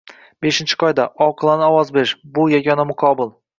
[0.45, 3.33] Beshinchi qoida- oqilona ovoz berish- bu yagona muqobil